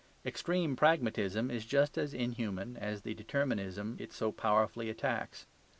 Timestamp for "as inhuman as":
1.95-3.03